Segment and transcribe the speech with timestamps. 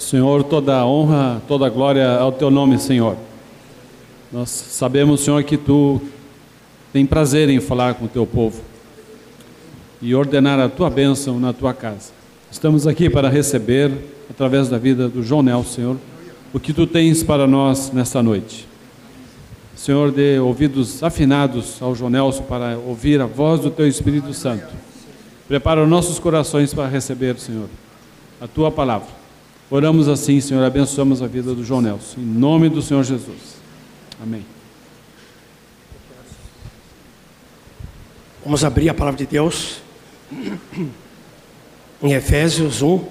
[0.00, 3.16] Senhor, toda honra, toda glória ao teu nome, Senhor.
[4.32, 6.00] Nós sabemos, Senhor, que tu
[6.90, 8.62] tem prazer em falar com o teu povo
[10.00, 12.12] e ordenar a tua bênção na tua casa.
[12.50, 13.92] Estamos aqui para receber,
[14.30, 15.96] através da vida do João Nelson, Senhor,
[16.50, 18.66] o que tu tens para nós nesta noite.
[19.76, 24.68] Senhor, dê ouvidos afinados ao João Nelson para ouvir a voz do teu Espírito Santo.
[25.46, 27.68] Prepara os nossos corações para receber, Senhor,
[28.40, 29.19] a tua palavra.
[29.70, 32.18] Oramos assim, Senhor, abençoamos a vida do João Nelson.
[32.18, 33.60] Em nome do Senhor Jesus.
[34.20, 34.44] Amém.
[38.44, 39.76] Vamos abrir a palavra de Deus
[42.02, 43.04] em Efésios 1.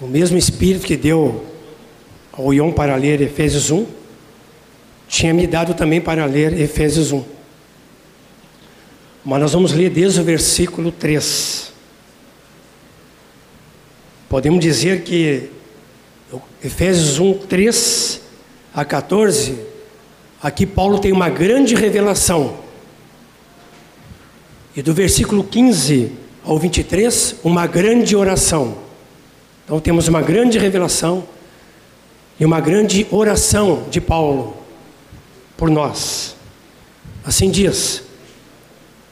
[0.00, 1.46] O mesmo Espírito que deu
[2.32, 3.86] ao Ion para ler Efésios 1,
[5.06, 7.24] tinha me dado também para ler Efésios 1.
[9.24, 11.63] Mas nós vamos ler desde o versículo 3.
[14.34, 15.48] Podemos dizer que
[16.60, 18.20] Efésios 1, 3
[18.74, 19.56] a 14,
[20.42, 22.56] aqui Paulo tem uma grande revelação.
[24.74, 26.10] E do versículo 15
[26.42, 28.76] ao 23, uma grande oração.
[29.64, 31.28] Então temos uma grande revelação
[32.40, 34.56] e uma grande oração de Paulo
[35.56, 36.34] por nós.
[37.24, 38.02] Assim diz: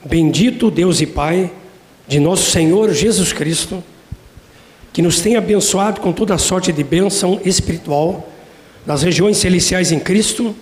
[0.05, 1.49] Bendito Deus e Pai
[2.09, 3.85] de nosso Senhor Jesus Cristo,
[4.93, 8.29] que nos tem abençoado com toda sorte de bênção espiritual
[8.85, 10.55] nas regiões celestiais em Cristo,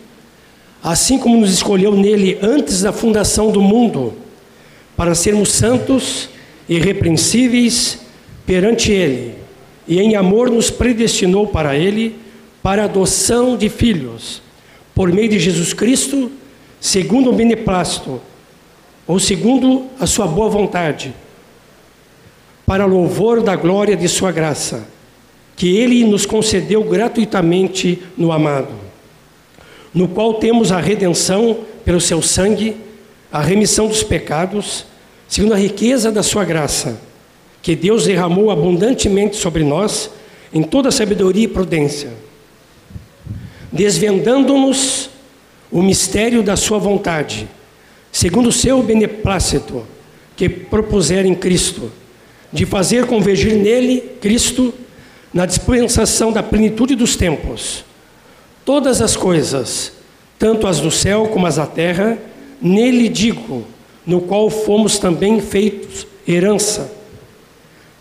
[0.83, 4.15] assim como nos escolheu nele antes da fundação do mundo,
[4.97, 6.29] para sermos santos
[6.69, 7.99] e irrepreensíveis
[8.47, 9.35] perante Ele,
[9.89, 12.17] e em amor nos predestinou para Ele
[12.63, 14.43] para a adoção de filhos,
[14.95, 16.31] por meio de Jesus Cristo,
[16.79, 18.21] segundo o beneplácito,
[19.07, 21.15] ou segundo a sua boa vontade,
[22.71, 24.87] para louvor da glória de sua graça,
[25.57, 28.73] que ele nos concedeu gratuitamente no amado,
[29.93, 32.77] no qual temos a redenção pelo seu sangue,
[33.33, 34.87] a remissão dos pecados,
[35.27, 37.01] segundo a riqueza da sua graça,
[37.61, 40.09] que Deus derramou abundantemente sobre nós
[40.55, 42.11] em toda sabedoria e prudência
[43.73, 45.11] desvendando-nos
[45.71, 47.49] o mistério da Sua vontade,
[48.11, 49.85] segundo o seu beneplácito
[50.37, 51.91] que propuser em Cristo,
[52.53, 54.75] de fazer convergir nele, Cristo,
[55.33, 57.85] na dispensação da plenitude dos tempos,
[58.65, 59.93] todas as coisas,
[60.39, 62.19] tanto as do céu como as da terra,
[62.61, 63.65] nele digo,
[64.05, 66.93] no qual fomos também feitos herança,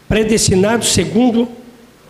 [0.08, 1.48] predestinados segundo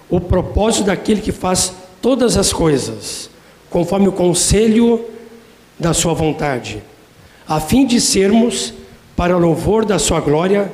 [0.09, 3.29] o propósito daquele que faz todas as coisas
[3.69, 5.05] conforme o conselho
[5.77, 6.81] da sua vontade,
[7.47, 8.73] a fim de sermos,
[9.15, 10.71] para louvor da sua glória,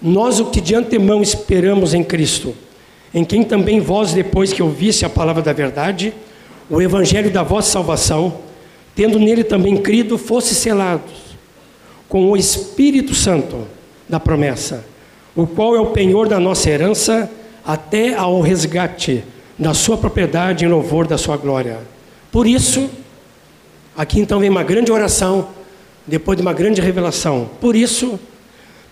[0.00, 2.54] nós o que de antemão esperamos em Cristo,
[3.12, 6.12] em quem também vós, depois que ouvisse a palavra da verdade,
[6.70, 8.38] o evangelho da vossa salvação,
[8.94, 11.36] tendo nele também crido, fosse selados
[12.08, 13.66] com o Espírito Santo
[14.08, 14.84] da promessa,
[15.34, 17.30] o qual é o penhor da nossa herança
[17.64, 19.24] até ao resgate
[19.58, 21.78] da sua propriedade em louvor da sua glória
[22.30, 22.90] por isso,
[23.96, 25.48] aqui então vem uma grande oração,
[26.06, 27.48] depois de uma grande revelação.
[27.60, 28.20] Por isso,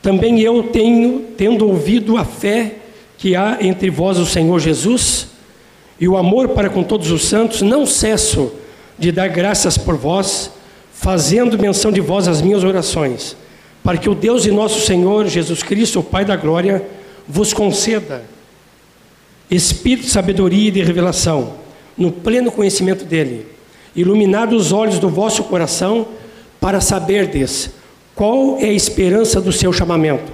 [0.06, 2.77] também eu tenho, tendo ouvido a fé
[3.19, 5.27] que há entre vós o Senhor Jesus
[5.99, 8.53] e o amor para com todos os santos, não cesso
[8.97, 10.53] de dar graças por vós,
[10.93, 13.37] fazendo menção de vós as minhas orações,
[13.83, 16.87] para que o Deus de nosso Senhor Jesus Cristo, o Pai da glória,
[17.27, 18.23] vos conceda
[19.50, 21.55] espírito de sabedoria e de revelação
[21.99, 23.44] no pleno conhecimento dele,
[23.97, 26.06] iluminados os olhos do vosso coração,
[26.61, 27.75] para saberdes
[28.16, 30.32] qual é a esperança do seu chamamento,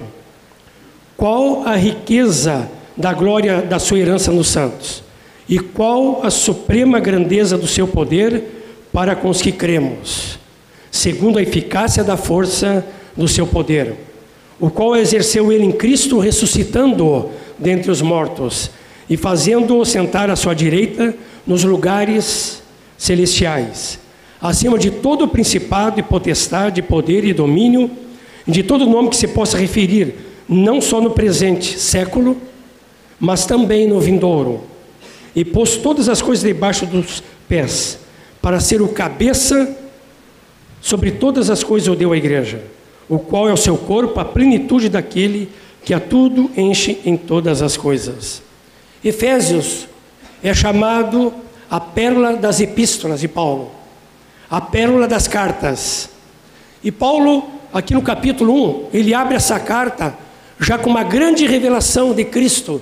[1.17, 5.03] qual a riqueza da glória da sua herança nos santos,
[5.49, 8.41] e qual a suprema grandeza do seu poder
[8.93, 10.39] para com os que cremos,
[10.89, 12.85] segundo a eficácia da força
[13.17, 13.95] do seu poder,
[14.59, 18.71] o qual exerceu ele em Cristo, ressuscitando-o dentre os mortos
[19.09, 21.13] e fazendo-o sentar à sua direita
[21.45, 22.63] nos lugares
[22.97, 23.99] celestiais,
[24.43, 27.89] acima de todo principado e potestade, poder e domínio,
[28.45, 30.15] de todo nome que se possa referir,
[30.49, 32.35] não só no presente século,
[33.17, 34.65] mas também no vindouro,
[35.33, 37.97] e pôs todas as coisas debaixo dos pés,
[38.41, 39.77] para ser o cabeça
[40.81, 42.61] sobre todas as coisas o deu à igreja,
[43.07, 45.47] o qual é o seu corpo, a plenitude daquele
[45.85, 48.41] que a tudo enche em todas as coisas.
[49.03, 49.87] Efésios
[50.43, 51.33] é chamado
[51.71, 53.82] a pérola das epístolas de Paulo,
[54.53, 56.11] a pérola das cartas.
[56.83, 60.15] E Paulo, aqui no capítulo 1, ele abre essa carta
[60.59, 62.79] já com uma grande revelação de Cristo.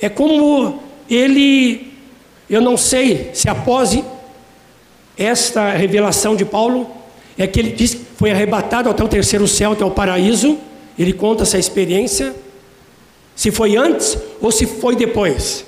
[0.00, 1.92] É como ele,
[2.50, 3.96] eu não sei se após
[5.16, 6.90] esta revelação de Paulo,
[7.38, 10.58] é que ele diz que foi arrebatado até o terceiro céu, até o paraíso.
[10.98, 12.34] Ele conta essa experiência,
[13.36, 15.64] se foi antes ou se foi depois.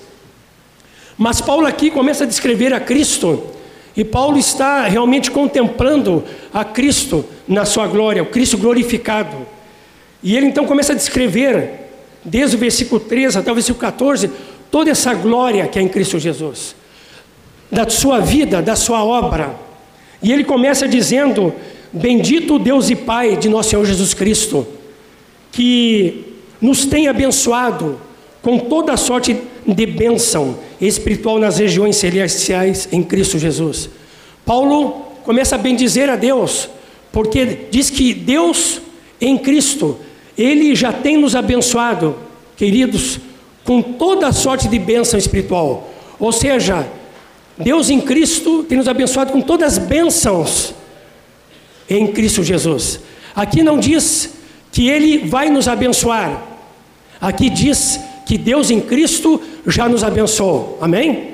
[1.16, 3.61] Mas Paulo aqui começa a descrever a Cristo,
[3.96, 9.36] e Paulo está realmente contemplando a Cristo na sua glória, o Cristo glorificado.
[10.22, 11.90] E ele então começa a descrever,
[12.24, 14.30] desde o versículo 13 até o versículo 14,
[14.70, 16.74] toda essa glória que é em Cristo Jesus,
[17.70, 19.54] da sua vida, da sua obra.
[20.22, 21.52] E ele começa dizendo:
[21.92, 24.66] Bendito Deus e Pai de nosso Senhor Jesus Cristo,
[25.50, 28.00] que nos tem abençoado
[28.40, 29.36] com toda sorte
[29.66, 33.88] de bênção espiritual nas regiões celestiais em Cristo Jesus.
[34.44, 36.68] Paulo começa a bendizer a Deus,
[37.12, 38.80] porque diz que Deus
[39.20, 39.98] em Cristo,
[40.36, 42.16] Ele já tem nos abençoado,
[42.56, 43.20] queridos,
[43.64, 45.88] com toda sorte de bênção espiritual.
[46.18, 46.88] Ou seja,
[47.56, 50.74] Deus em Cristo tem nos abençoado com todas as bênçãos
[51.88, 53.00] em Cristo Jesus.
[53.34, 54.34] Aqui não diz
[54.72, 56.42] que Ele vai nos abençoar,
[57.20, 58.00] aqui diz
[58.32, 60.78] que Deus em Cristo já nos abençoou.
[60.80, 61.32] Amém?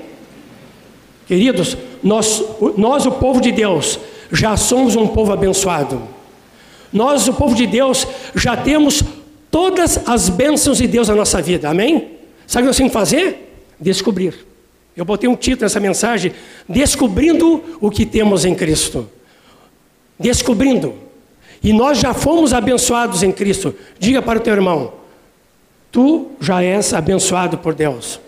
[1.29, 2.43] Queridos, nós,
[2.77, 4.01] nós, o povo de Deus,
[4.33, 6.03] já somos um povo abençoado.
[6.93, 8.05] Nós, o povo de Deus,
[8.35, 9.05] já temos
[9.49, 11.71] todas as bênçãos de Deus na nossa vida.
[11.71, 12.19] Amém?
[12.49, 13.55] Sabe o que nós temos que fazer?
[13.79, 14.35] Descobrir.
[14.97, 16.33] Eu botei um título nessa mensagem:
[16.69, 19.09] Descobrindo o que temos em Cristo.
[20.19, 20.95] Descobrindo.
[21.63, 23.73] E nós já fomos abençoados em Cristo.
[24.01, 24.99] Diga para o teu irmão:
[25.91, 28.21] Tu já és abençoado por Deus.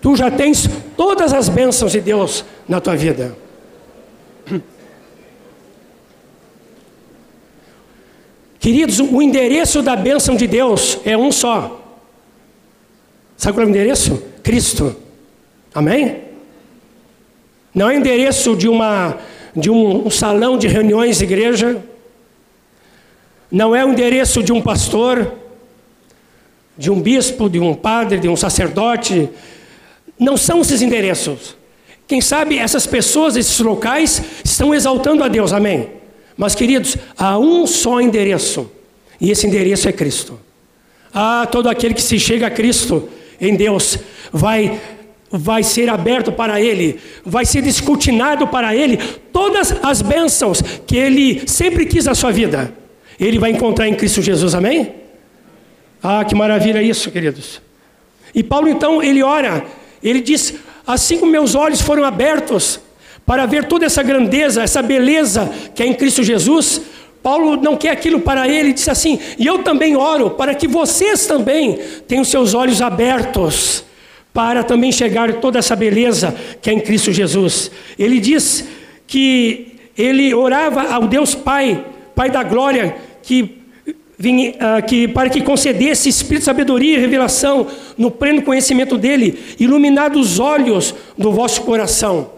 [0.00, 3.36] Tu já tens todas as bênçãos de Deus na tua vida.
[8.58, 11.80] Queridos, o endereço da bênção de Deus é um só.
[13.36, 14.22] Sabe qual é o endereço?
[14.42, 14.96] Cristo.
[15.74, 16.22] Amém?
[17.74, 19.18] Não é endereço de, uma,
[19.56, 21.82] de um, um salão de reuniões igreja
[23.54, 25.32] não é o endereço de um pastor,
[26.76, 29.30] de um bispo, de um padre, de um sacerdote.
[30.18, 31.56] Não são esses endereços.
[32.04, 35.88] Quem sabe essas pessoas, esses locais, estão exaltando a Deus, amém?
[36.36, 38.68] Mas, queridos, há um só endereço,
[39.20, 40.40] e esse endereço é Cristo.
[41.14, 43.08] Ah, todo aquele que se chega a Cristo
[43.40, 43.96] em Deus
[44.32, 44.80] vai
[45.30, 48.96] vai ser aberto para ele, vai ser descortinado para ele
[49.32, 52.83] todas as bênçãos que ele sempre quis na sua vida
[53.18, 54.92] ele vai encontrar em Cristo Jesus, amém?
[56.02, 57.60] Ah, que maravilha isso, queridos.
[58.34, 59.64] E Paulo então, ele ora,
[60.02, 60.54] ele diz:
[60.86, 62.80] assim como meus olhos foram abertos
[63.24, 66.80] para ver toda essa grandeza, essa beleza que é em Cristo Jesus,
[67.22, 70.68] Paulo não quer aquilo para ele, ele diz assim: e eu também oro para que
[70.68, 73.84] vocês também tenham seus olhos abertos
[74.30, 77.70] para também chegar toda essa beleza que é em Cristo Jesus.
[77.98, 78.66] Ele diz
[79.06, 81.82] que ele orava ao Deus Pai
[82.14, 87.66] Pai da glória, que, uh, que para que concedesse espírito de sabedoria e revelação
[87.98, 92.30] no pleno conhecimento dele, iluminados os olhos do vosso coração.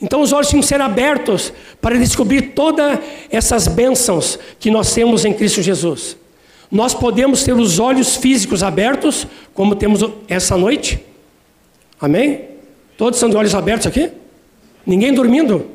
[0.00, 2.98] Então os olhos tinham que ser abertos para descobrir todas
[3.30, 6.16] essas bênçãos que nós temos em Cristo Jesus.
[6.70, 11.02] Nós podemos ter os olhos físicos abertos, como temos essa noite.
[12.00, 12.42] Amém?
[12.96, 14.10] Todos estão de olhos abertos aqui?
[14.86, 15.66] Ninguém dormindo?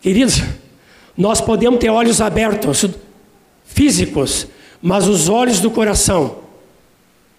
[0.00, 0.42] Queridos,
[1.16, 2.84] nós podemos ter olhos abertos,
[3.64, 4.46] físicos,
[4.82, 6.36] mas os olhos do coração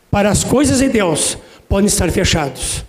[0.09, 2.83] para as coisas de Deus podem estar fechados.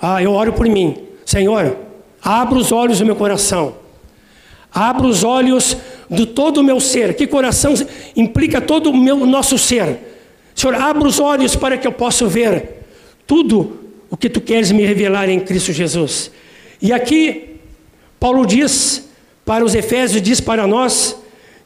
[0.00, 1.76] Ah, eu oro por mim, Senhor,
[2.22, 3.74] abra os olhos do meu coração,
[4.72, 5.76] abra os olhos
[6.10, 7.14] de todo o meu ser.
[7.14, 7.74] Que coração
[8.14, 9.98] implica todo o meu nosso ser.
[10.54, 12.84] Senhor, abra os olhos para que eu possa ver
[13.26, 16.30] tudo o que tu queres me revelar em Cristo Jesus.
[16.80, 17.56] E aqui
[18.20, 19.05] Paulo diz
[19.46, 21.16] para os Efésios, diz para nós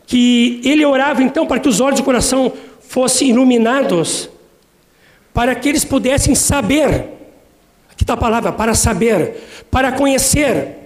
[0.07, 2.53] que ele orava então para que os olhos do coração
[2.87, 4.29] fossem iluminados,
[5.33, 7.09] para que eles pudessem saber,
[7.91, 10.77] aqui está a palavra, para saber, para conhecer,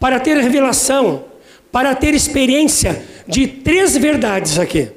[0.00, 1.24] para ter revelação,
[1.70, 4.88] para ter experiência de três verdades aqui.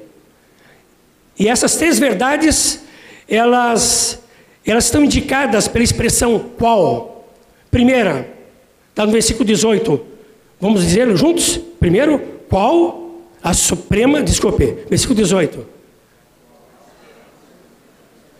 [1.38, 2.84] E essas três verdades,
[3.28, 4.18] elas,
[4.64, 7.28] elas estão indicadas pela expressão qual?
[7.70, 8.32] Primeira,
[8.90, 10.11] está no versículo 18,
[10.62, 11.56] Vamos dizer juntos?
[11.80, 15.66] Primeiro, qual a suprema, desculpe, versículo 18.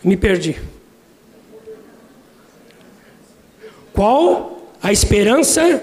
[0.05, 0.57] Me perdi.
[3.93, 5.83] Qual a esperança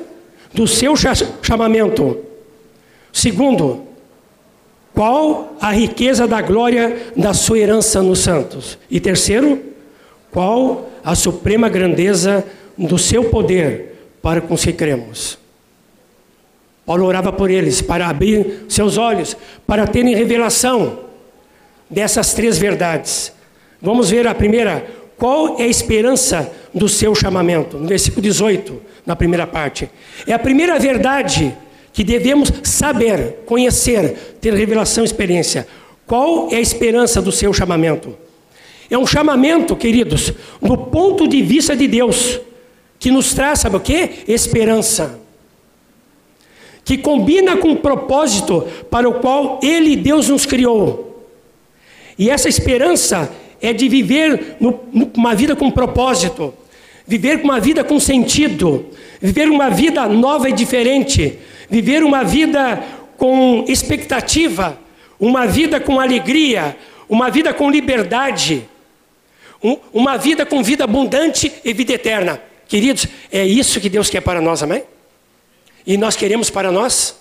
[0.53, 0.93] do seu
[1.41, 2.19] chamamento?
[3.12, 3.84] Segundo,
[4.93, 8.77] qual a riqueza da glória da sua herança nos santos?
[8.89, 9.62] E terceiro,
[10.31, 12.46] qual a suprema grandeza
[12.77, 15.38] do seu poder para com os que cremos?
[16.89, 21.01] Paulo orava por eles para abrir seus olhos, para terem revelação
[21.88, 23.31] dessas três verdades.
[23.79, 27.77] Vamos ver a primeira, qual é a esperança do seu chamamento?
[27.77, 29.88] No versículo 18, na primeira parte.
[30.25, 31.55] É a primeira verdade
[31.93, 35.67] que devemos saber, conhecer, ter revelação e experiência.
[36.08, 38.17] Qual é a esperança do seu chamamento?
[38.89, 42.39] É um chamamento, queridos, no ponto de vista de Deus,
[42.98, 44.24] que nos traz, sabe o que?
[44.27, 45.28] Esperança.
[46.89, 51.24] Que combina com o propósito para o qual Ele, Deus, nos criou.
[52.17, 53.31] E essa esperança
[53.62, 54.79] é de viver no,
[55.15, 56.51] uma vida com propósito,
[57.05, 58.88] viver uma vida com sentido,
[59.22, 61.38] viver uma vida nova e diferente,
[61.69, 62.84] viver uma vida
[63.17, 64.75] com expectativa,
[65.19, 66.75] uma vida com alegria,
[67.08, 68.67] uma vida com liberdade,
[69.63, 72.41] um, uma vida com vida abundante e vida eterna.
[72.67, 74.81] Queridos, é isso que Deus quer para nós, amém?
[75.89, 77.15] E nós queremos para nós.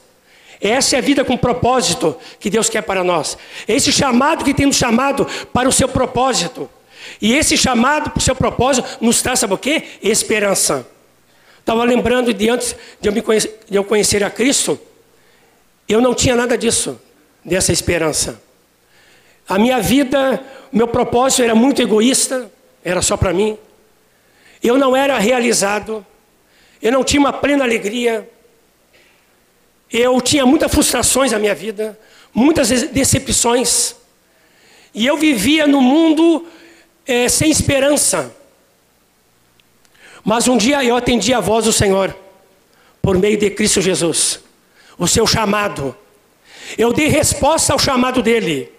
[0.61, 3.39] Essa é a vida com propósito que Deus quer para nós.
[3.67, 6.69] Esse chamado que tem nos chamado para o seu propósito.
[7.19, 9.85] E esse chamado para o seu propósito nos traz, sabe o quê?
[10.03, 10.87] Esperança.
[11.61, 14.79] Estava lembrando de antes de eu, me conhecer, de eu conhecer a Cristo,
[15.89, 17.01] eu não tinha nada disso,
[17.43, 18.39] dessa esperança.
[19.49, 22.53] A minha vida, meu propósito era muito egoísta,
[22.85, 23.57] era só para mim.
[24.63, 26.05] Eu não era realizado,
[26.83, 28.29] eu não tinha uma plena alegria,
[29.90, 31.99] eu tinha muitas frustrações na minha vida,
[32.33, 33.95] muitas decepções,
[34.95, 36.47] e eu vivia no mundo
[37.07, 38.35] é, sem esperança.
[40.25, 42.14] Mas um dia eu atendi a voz do Senhor,
[43.00, 44.40] por meio de Cristo Jesus,
[44.99, 45.97] o seu chamado.
[46.76, 48.71] Eu dei resposta ao chamado dele.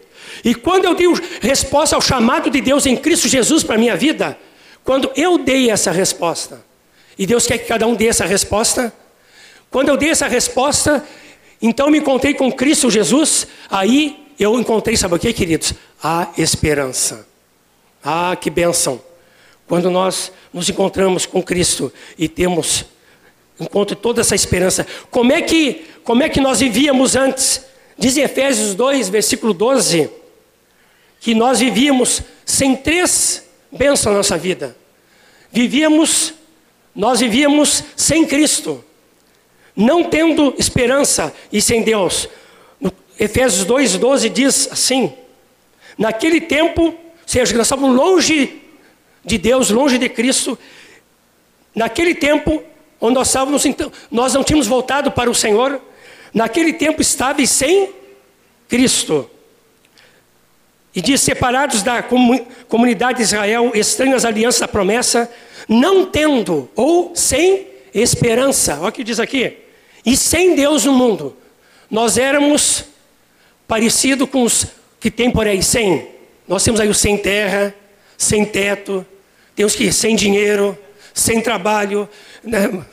[0.43, 1.07] E quando eu dei
[1.41, 4.37] resposta ao chamado de Deus em Cristo Jesus para a minha vida,
[4.83, 6.63] quando eu dei essa resposta,
[7.17, 8.93] e Deus quer que cada um dê essa resposta,
[9.71, 11.05] quando eu dei essa resposta,
[11.61, 15.73] então me encontrei com Cristo Jesus, aí eu encontrei, sabe o que, queridos?
[16.01, 17.27] A esperança.
[18.03, 19.01] Ah, que bênção!
[19.67, 22.85] Quando nós nos encontramos com Cristo e temos
[23.59, 24.87] encontro toda essa esperança.
[25.11, 27.65] Como é que, como é que nós vivíamos antes?
[27.97, 30.09] Diz em Efésios 2, versículo 12,
[31.19, 34.75] que nós vivíamos sem três bênçãos na nossa vida.
[35.51, 36.33] Vivíamos,
[36.95, 38.83] nós vivíamos sem Cristo
[39.79, 42.27] não tendo esperança e sem Deus.
[42.81, 45.13] No Efésios 2,12 diz assim:
[45.97, 48.61] naquele tempo, ou seja, nós estávamos longe
[49.23, 50.59] de Deus, longe de Cristo,
[51.73, 52.61] naquele tempo,
[52.99, 55.79] onde nós estávamos, então, nós não tínhamos voltado para o Senhor,
[56.33, 57.89] naquele tempo estáveis sem
[58.67, 59.29] Cristo.
[60.93, 62.03] E diz: separados da
[62.67, 65.31] comunidade de Israel, estranhos à aliança da promessa,
[65.69, 68.77] não tendo ou sem esperança.
[68.81, 69.68] Olha o que diz aqui.
[70.09, 71.37] E sem Deus no mundo,
[71.87, 72.83] nós éramos
[73.67, 74.65] parecido com os
[74.99, 76.09] que tem por aí sem.
[76.47, 77.75] Nós temos aí o sem terra,
[78.17, 79.05] sem teto,
[79.55, 80.75] temos que sem dinheiro,
[81.13, 82.09] sem trabalho.
[82.43, 82.83] Né?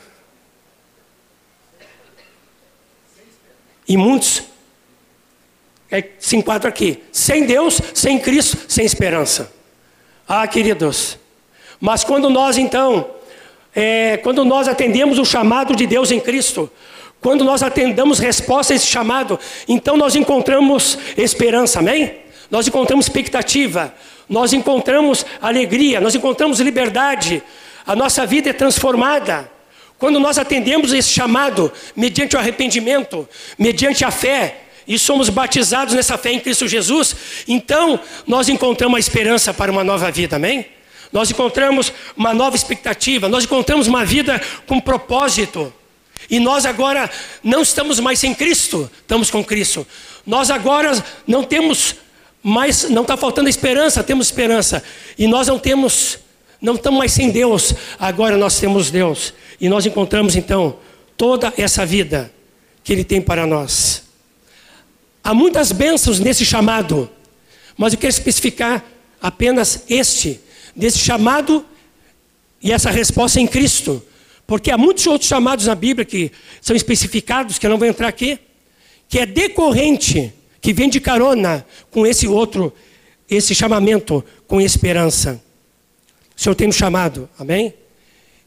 [3.87, 4.43] E muitos
[5.89, 7.01] é, se enquadram aqui.
[7.11, 9.51] Sem Deus, sem Cristo, sem esperança.
[10.27, 11.17] Ah, queridos.
[11.79, 13.09] Mas quando nós então,
[13.75, 16.71] é, quando nós atendemos o chamado de Deus em Cristo,
[17.21, 22.15] quando nós atendamos resposta a esse chamado, então nós encontramos esperança, amém?
[22.49, 23.93] Nós encontramos expectativa,
[24.29, 27.41] nós encontramos alegria, nós encontramos liberdade,
[27.85, 29.49] a nossa vida é transformada.
[29.97, 36.17] Quando nós atendemos esse chamado, mediante o arrependimento, mediante a fé, e somos batizados nessa
[36.17, 37.15] fé em Cristo Jesus,
[37.47, 40.65] então nós encontramos a esperança para uma nova vida, amém?
[41.11, 45.73] Nós encontramos uma nova expectativa, nós encontramos uma vida com propósito.
[46.29, 47.09] E nós agora
[47.43, 49.87] não estamos mais sem Cristo, estamos com Cristo.
[50.25, 50.91] Nós agora
[51.25, 51.95] não temos
[52.43, 54.83] mais, não está faltando esperança, temos esperança.
[55.17, 56.19] E nós não temos,
[56.61, 59.33] não estamos mais sem Deus, agora nós temos Deus.
[59.59, 60.77] E nós encontramos então
[61.15, 62.31] toda essa vida
[62.83, 64.03] que Ele tem para nós.
[65.23, 67.09] Há muitas bênçãos nesse chamado,
[67.77, 68.83] mas eu quero especificar
[69.21, 70.39] apenas este,
[70.75, 71.65] desse chamado
[72.61, 74.01] e essa resposta em Cristo.
[74.47, 78.07] Porque há muitos outros chamados na Bíblia que são especificados, que eu não vou entrar
[78.07, 78.39] aqui,
[79.09, 82.73] que é decorrente, que vem de carona com esse outro,
[83.29, 85.43] esse chamamento com esperança.
[86.35, 87.73] O Senhor tem nos chamado, amém?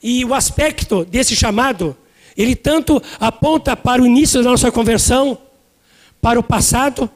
[0.03, 1.95] E o aspecto desse chamado,
[2.35, 5.37] ele tanto aponta para o início da nossa conversão,
[6.21, 7.11] para o passado,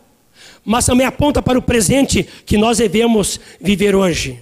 [0.62, 4.40] mas também aponta para o presente que nós devemos viver hoje.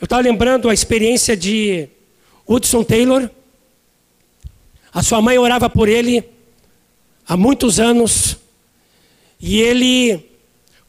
[0.00, 1.88] Eu estava lembrando a experiência de
[2.50, 3.30] Hudson Taylor.
[4.92, 6.24] A sua mãe orava por ele
[7.24, 8.38] há muitos anos
[9.40, 10.28] e ele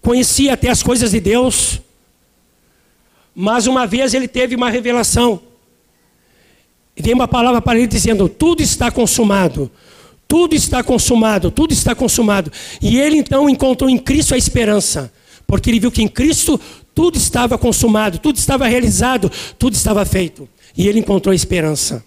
[0.01, 1.79] conhecia até as coisas de Deus,
[3.35, 5.39] mas uma vez ele teve uma revelação.
[6.97, 9.69] E veio uma palavra para ele dizendo: Tudo está consumado,
[10.27, 12.51] tudo está consumado, tudo está consumado.
[12.81, 15.13] E ele então encontrou em Cristo a esperança,
[15.45, 16.59] porque ele viu que em Cristo
[16.95, 20.49] tudo estava consumado, tudo estava realizado, tudo estava feito.
[20.77, 22.03] E ele encontrou esperança.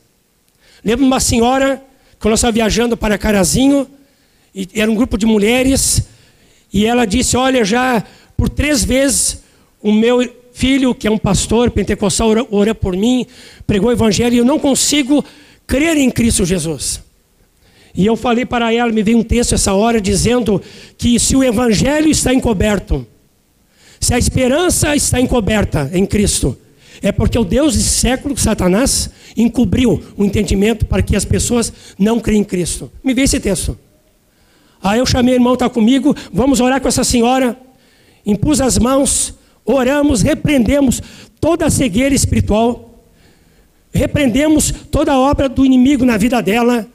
[0.84, 1.82] Lembro uma senhora
[2.20, 3.86] que nós estávamos viajando para Carazinho,
[4.54, 6.02] e era um grupo de mulheres,
[6.72, 8.04] e ela disse: Olha, já
[8.36, 9.42] por três vezes
[9.82, 10.20] o meu
[10.52, 13.26] filho, que é um pastor pentecostal, ora por mim,
[13.66, 15.24] pregou o evangelho, e eu não consigo
[15.66, 17.02] crer em Cristo Jesus.
[17.94, 20.60] E eu falei para ela, me veio um texto essa hora dizendo
[20.98, 23.06] que se o evangelho está encoberto,
[24.00, 26.58] se a esperança está encoberta em Cristo,
[27.02, 32.20] é porque o Deus de século, Satanás, encobriu o entendimento para que as pessoas não
[32.20, 32.90] creem em Cristo.
[33.02, 33.78] Me vê esse texto.
[34.82, 37.58] Aí eu chamei o irmão, está comigo, vamos orar com essa senhora.
[38.24, 39.34] Impus as mãos,
[39.64, 41.00] oramos, repreendemos
[41.40, 43.02] toda a cegueira espiritual,
[43.92, 46.86] repreendemos toda a obra do inimigo na vida dela,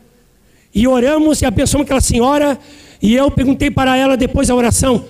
[0.74, 2.60] e oramos e abençoamos aquela senhora.
[3.02, 5.06] E eu perguntei para ela depois da oração: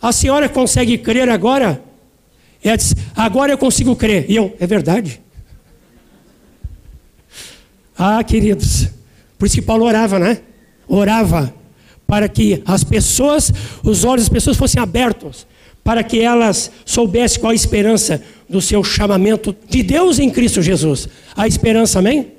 [0.00, 1.82] A senhora consegue crer agora?
[2.62, 4.26] Ela disse: Agora eu consigo crer.
[4.28, 5.20] E eu: É verdade.
[7.96, 8.88] Ah, queridos,
[9.36, 10.40] por isso que Paulo orava, né?
[10.86, 11.52] Orava
[12.06, 15.46] para que as pessoas, os olhos das pessoas fossem abertos
[15.82, 21.08] para que elas soubessem qual a esperança do seu chamamento de Deus em Cristo Jesus.
[21.34, 22.32] A esperança, amém?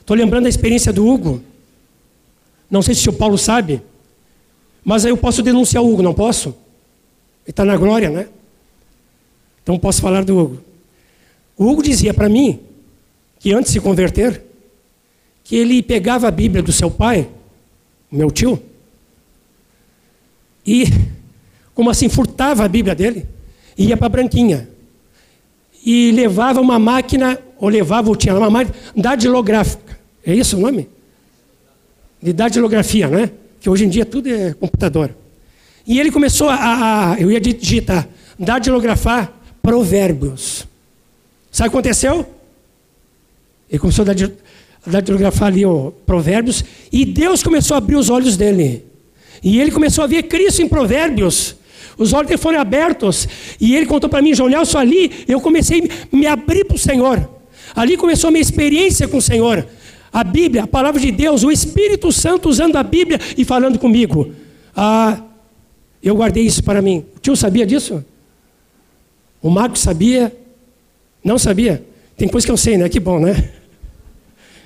[0.00, 1.42] Estou lembrando da experiência do Hugo.
[2.70, 3.82] Não sei se o Paulo sabe,
[4.84, 6.50] mas aí eu posso denunciar o Hugo, não posso?
[7.44, 8.28] Ele está na glória, né?
[9.68, 10.62] Então posso falar do Hugo.
[11.54, 12.58] O Hugo dizia para mim
[13.38, 14.42] que antes de se converter,
[15.44, 17.28] que ele pegava a Bíblia do seu pai,
[18.10, 18.62] meu tio,
[20.66, 20.86] e
[21.74, 23.26] como assim, furtava a Bíblia dele,
[23.76, 24.70] ia para a branquinha.
[25.84, 29.98] E levava uma máquina, ou levava, ou tinha uma máquina, datilográfica.
[30.24, 30.88] É isso o nome?
[32.22, 33.32] De datilografia, né?
[33.60, 35.14] Que hoje em dia tudo é computador.
[35.86, 39.37] E ele começou a, a eu ia digitar, datilografar
[39.68, 40.66] provérbios.
[41.52, 42.26] Sabe o que aconteceu?
[43.68, 48.82] Ele começou a datilografar ali o provérbios, e Deus começou a abrir os olhos dele.
[49.42, 51.54] E ele começou a ver Cristo em provérbios.
[51.98, 53.28] Os olhos dele foram abertos.
[53.60, 56.78] E ele contou para mim, João Nelson, ali eu comecei a me abrir para o
[56.78, 57.28] Senhor.
[57.76, 59.66] Ali começou a minha experiência com o Senhor.
[60.10, 64.32] A Bíblia, a palavra de Deus, o Espírito Santo usando a Bíblia e falando comigo.
[64.74, 65.20] Ah,
[66.02, 67.04] eu guardei isso para mim.
[67.14, 68.02] O tio sabia disso?
[69.42, 70.34] O Marcos sabia?
[71.22, 71.84] Não sabia?
[72.16, 72.88] Tem coisa que eu sei, né?
[72.88, 73.52] Que bom, né?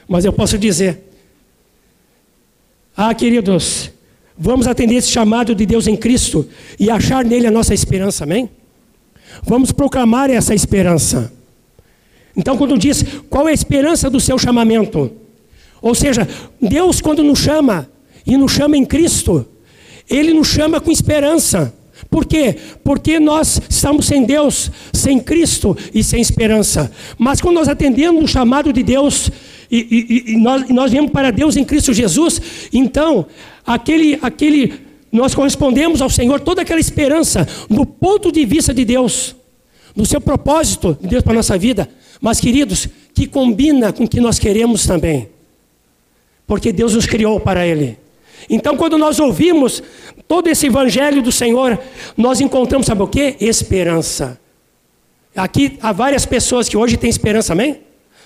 [0.09, 1.01] Mas eu posso dizer.
[2.97, 3.93] Ah, queridos,
[4.37, 8.49] Vamos atender esse chamado de Deus em Cristo e achar nele a nossa esperança, amém?
[9.43, 11.33] Vamos proclamar essa esperança.
[12.37, 15.13] Então, quando diz qual é a esperança do seu chamamento,
[15.81, 16.27] ou seja,
[16.61, 17.89] Deus, quando nos chama
[18.27, 19.47] e nos chama em Cristo,
[20.09, 21.75] Ele nos chama com esperança.
[22.11, 22.57] Por quê?
[22.85, 26.91] Porque nós estamos sem Deus, sem Cristo e sem esperança.
[27.19, 29.31] Mas quando nós atendemos o chamado de Deus,
[29.71, 32.41] e, e, e nós, nós viemos para Deus em Cristo Jesus,
[32.73, 33.27] então,
[33.67, 34.75] aquele, aquele,
[35.11, 39.35] nós correspondemos ao Senhor toda aquela esperança, do ponto de vista de Deus,
[39.97, 41.89] no seu propósito de Deus para a nossa vida,
[42.21, 45.29] mas queridos, que combina com o que nós queremos também,
[46.47, 47.99] porque Deus nos criou para Ele.
[48.49, 49.83] Então, quando nós ouvimos
[50.27, 51.79] todo esse evangelho do Senhor,
[52.17, 53.37] nós encontramos, sabe o que?
[53.41, 54.41] Esperança.
[55.35, 57.81] Aqui há várias pessoas que hoje têm esperança, amém?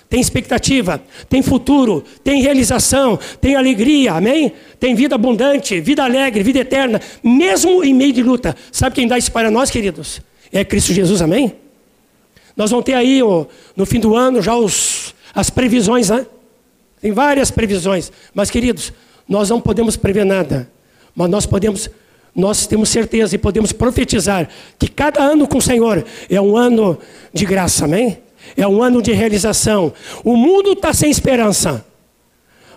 [0.09, 4.53] tem expectativa, tem futuro, tem realização, tem alegria, amém?
[4.79, 8.55] Tem vida abundante, vida alegre, vida eterna, mesmo em meio de luta.
[8.71, 10.21] Sabe quem dá isso para nós, queridos?
[10.51, 11.53] É Cristo Jesus, amém?
[12.55, 13.19] Nós vamos ter aí
[13.75, 16.25] no fim do ano já os, as previsões, né?
[17.01, 18.93] Tem várias previsões, mas queridos,
[19.27, 20.69] nós não podemos prever nada,
[21.17, 21.89] mas nós podemos
[22.35, 26.95] nós temos certeza e podemos profetizar que cada ano com o Senhor é um ano
[27.33, 28.19] de graça, amém?
[28.55, 29.91] É um ano de realização.
[30.23, 31.83] O mundo está sem esperança.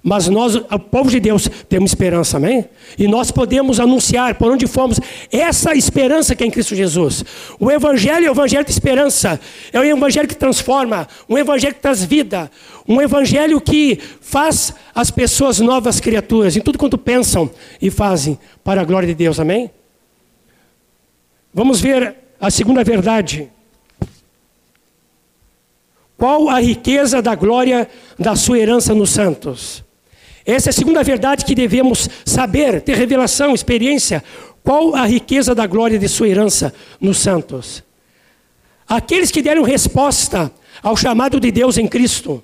[0.02, 2.64] Mas nós, o povo de Deus, temos esperança, amém?
[2.98, 4.98] E nós podemos anunciar por onde fomos
[5.30, 7.22] essa esperança que é em Cristo Jesus.
[7.58, 9.38] O Evangelho é o Evangelho de esperança,
[9.72, 12.50] é o Evangelho que transforma, um Evangelho que traz vida,
[12.88, 18.80] um Evangelho que faz as pessoas novas criaturas, em tudo quanto pensam e fazem, para
[18.80, 19.70] a glória de Deus, amém?
[21.52, 23.50] Vamos ver a segunda verdade.
[26.16, 29.89] Qual a riqueza da glória da sua herança nos santos?
[30.44, 34.22] Essa é a segunda verdade que devemos saber, ter revelação, experiência.
[34.62, 37.83] Qual a riqueza da glória de sua herança nos santos?
[38.88, 40.50] Aqueles que deram resposta
[40.83, 42.42] ao chamado de Deus em Cristo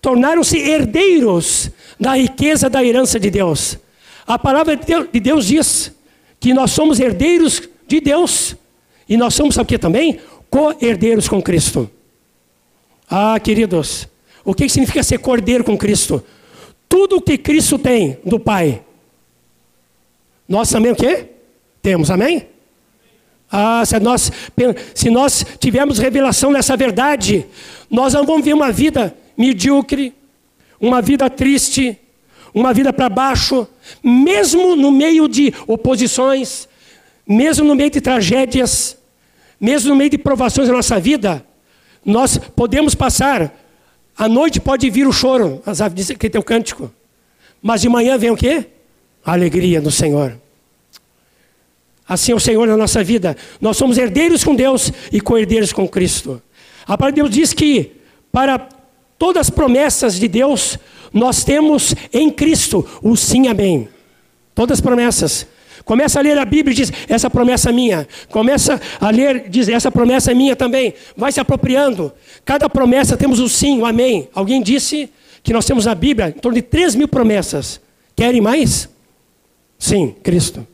[0.00, 3.78] tornaram-se herdeiros da riqueza da herança de Deus.
[4.26, 5.92] A palavra de Deus diz
[6.40, 8.56] que nós somos herdeiros de Deus
[9.08, 10.18] e nós somos, sabe o que também?
[10.50, 11.88] Co-herdeiros com Cristo.
[13.08, 14.08] Ah, queridos,
[14.44, 16.24] o que significa ser cordeiro com Cristo?
[16.92, 18.82] Tudo o que Cristo tem do Pai,
[20.46, 21.24] nós também o quê?
[21.80, 22.46] Temos, amém?
[23.50, 24.30] Ah, se nós,
[24.94, 27.46] se nós tivermos revelação dessa verdade,
[27.90, 30.12] nós não vamos ver uma vida medíocre,
[30.78, 31.98] uma vida triste,
[32.52, 33.66] uma vida para baixo,
[34.04, 36.68] mesmo no meio de oposições,
[37.26, 38.98] mesmo no meio de tragédias,
[39.58, 41.42] mesmo no meio de provações da nossa vida,
[42.04, 43.61] nós podemos passar.
[44.22, 46.92] À noite pode vir o choro, as aves dizem que tem o cântico.
[47.60, 48.66] Mas de manhã vem o quê?
[49.24, 50.38] A alegria do Senhor.
[52.08, 53.36] Assim é o Senhor na nossa vida.
[53.60, 56.40] Nós somos herdeiros com Deus e co-herdeiros com Cristo.
[56.84, 57.96] A palavra de Deus diz que
[58.30, 58.68] para
[59.18, 60.78] todas as promessas de Deus,
[61.12, 63.88] nós temos em Cristo o sim, amém.
[64.54, 65.48] Todas as promessas.
[65.84, 68.08] Começa a ler a Bíblia e diz: essa promessa é minha.
[68.30, 70.94] Começa a ler, diz: essa promessa é minha também.
[71.16, 72.12] Vai se apropriando.
[72.44, 74.28] Cada promessa temos o sim, o amém.
[74.34, 75.10] Alguém disse
[75.42, 77.80] que nós temos na Bíblia em torno de 3 mil promessas.
[78.14, 78.88] Querem mais?
[79.78, 80.66] Sim, Cristo.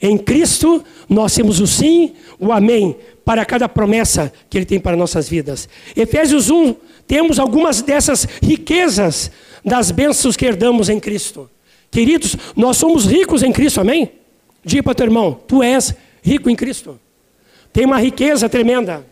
[0.00, 4.96] Em Cristo nós temos o sim, o amém para cada promessa que Ele tem para
[4.96, 5.68] nossas vidas.
[5.94, 6.74] Efésios 1,
[7.06, 9.30] temos algumas dessas riquezas
[9.64, 11.50] das bênçãos que herdamos em Cristo.
[11.90, 14.12] Queridos, nós somos ricos em Cristo, amém?
[14.64, 16.98] Diga para teu irmão, tu és rico em Cristo.
[17.72, 19.06] Tem uma riqueza tremenda.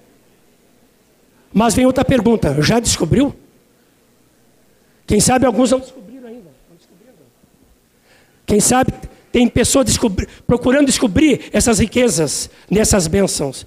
[1.53, 3.35] Mas vem outra pergunta, já descobriu?
[5.07, 6.51] Quem sabe alguns não descobriram ainda.
[8.47, 8.93] Quem sabe
[9.33, 13.67] tem pessoas descobri procurando descobrir essas riquezas nessas bênçãos.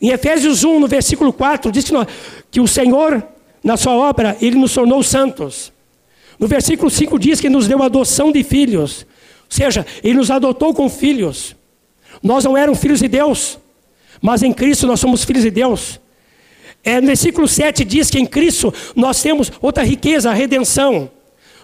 [0.00, 2.06] Em Efésios 1, no versículo 4, diz que, nós,
[2.50, 3.22] que o Senhor,
[3.62, 5.72] na sua obra, ele nos tornou santos.
[6.38, 9.06] No versículo 5 diz que nos deu adoção de filhos.
[9.42, 11.54] Ou seja, ele nos adotou com filhos.
[12.22, 13.58] Nós não éramos filhos de Deus,
[14.20, 16.00] mas em Cristo nós somos filhos de Deus.
[16.84, 21.10] É, no versículo 7 diz que em Cristo nós temos outra riqueza, a redenção.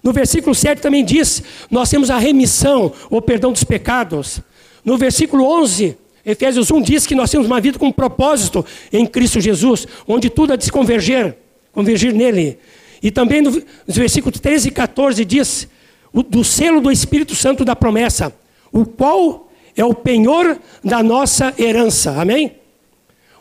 [0.03, 4.41] No versículo 7 também diz: nós temos a remissão, o perdão dos pecados.
[4.85, 9.41] No versículo 11, Efésios 1 diz que nós temos uma vida com propósito em Cristo
[9.41, 11.37] Jesus, onde tudo há de se converger,
[11.73, 12.59] convergir nele.
[13.03, 15.69] E também no, nos versículos 13 e 14 diz
[16.13, 18.35] do selo do Espírito Santo da promessa,
[18.73, 22.21] o qual é o penhor da nossa herança.
[22.21, 22.57] Amém?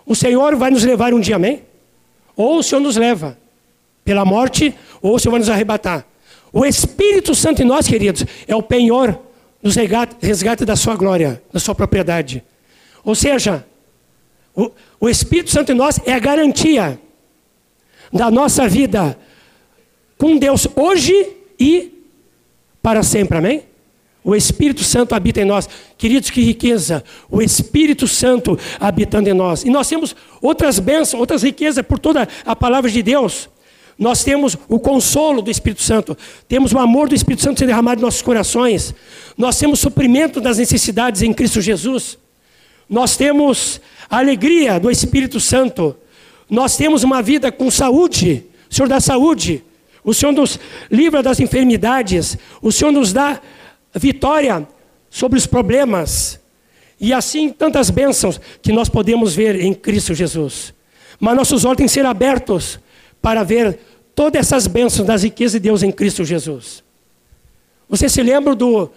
[0.06, 1.64] O Senhor vai nos levar um dia, amém?
[2.36, 3.38] Ou o Senhor nos leva
[4.06, 6.06] pela morte, ou o Senhor vai nos arrebatar.
[6.54, 9.20] O Espírito Santo em nós, queridos, é o penhor
[9.62, 12.44] dos resgate da sua glória, da sua propriedade.
[13.04, 13.66] Ou seja,
[14.56, 17.00] o, o Espírito Santo em nós é a garantia
[18.14, 19.18] da nossa vida
[20.18, 21.14] com Deus hoje
[21.60, 21.92] e
[22.82, 23.64] para sempre, amém?
[24.24, 25.70] O Espírito Santo habita em nós.
[25.98, 27.04] Queridos, que riqueza!
[27.30, 29.64] O Espírito Santo habitando em nós.
[29.64, 33.50] E nós temos outras bênçãos, outras riquezas por toda a palavra de Deus.
[33.98, 36.16] Nós temos o consolo do Espírito Santo,
[36.48, 38.94] temos o amor do Espírito Santo sendo derramado em nossos corações,
[39.36, 42.16] nós temos suprimento das necessidades em Cristo Jesus,
[42.88, 45.96] nós temos a alegria do Espírito Santo,
[46.48, 49.64] nós temos uma vida com saúde, o Senhor dá saúde,
[50.08, 50.58] o Senhor nos
[50.90, 53.42] livra das enfermidades, o Senhor nos dá
[53.94, 54.66] vitória
[55.10, 56.40] sobre os problemas,
[56.98, 60.74] e assim tantas bênçãos que nós podemos ver em Cristo Jesus.
[61.20, 62.80] Mas nossos olhos têm que ser abertos
[63.22, 63.80] para ver
[64.16, 66.82] todas essas bênçãos das riquezas de Deus em Cristo Jesus.
[67.90, 68.90] Você se lembra do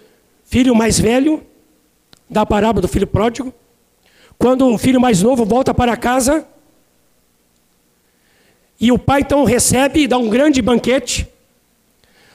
[0.45, 1.43] filho mais velho,
[2.29, 3.53] da parábola do filho pródigo?
[4.39, 6.47] Quando o filho mais novo volta para casa,
[8.81, 11.29] e o pai então recebe e dá um grande banquete.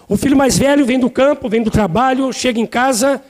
[0.07, 3.21] O filho mais velho vem do campo, vem do trabalho, chega em casa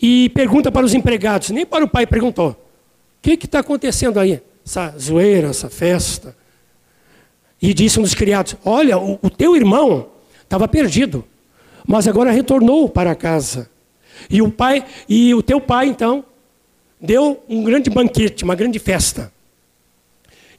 [0.00, 2.56] e pergunta para os empregados, nem para o pai perguntou: o
[3.22, 4.42] que está acontecendo aí?
[4.66, 6.36] Essa zoeira, essa festa.
[7.60, 10.08] E disse um dos criados: Olha, o, o teu irmão
[10.42, 11.24] estava perdido,
[11.86, 13.70] mas agora retornou para casa.
[14.28, 16.24] E o pai, e o teu pai então
[17.00, 19.32] deu um grande banquete, uma grande festa.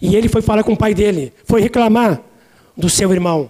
[0.03, 2.21] E ele foi falar com o pai dele, foi reclamar
[2.75, 3.49] do seu irmão.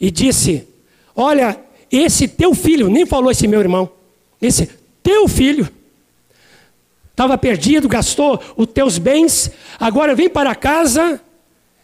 [0.00, 0.66] E disse:
[1.14, 1.60] Olha,
[1.92, 3.86] esse teu filho, nem falou esse meu irmão,
[4.40, 4.66] esse
[5.02, 5.68] teu filho,
[7.10, 11.20] estava perdido, gastou os teus bens, agora vem para casa.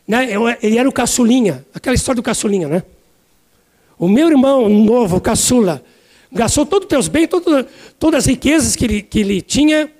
[0.09, 0.29] Né?
[0.63, 2.85] Ele era o caçulinha, aquela história do caçulinha, né?
[3.99, 5.85] O meu irmão novo, caçula,
[6.33, 7.67] gastou todos os teus bens, todo,
[7.99, 9.91] todas as riquezas que ele, que ele tinha.